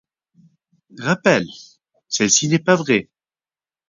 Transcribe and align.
Rappel: 0.97 1.45
celle-ci 2.07 2.47
n’est 2.49 2.57
pas 2.57 2.73
vraie. 2.73 3.07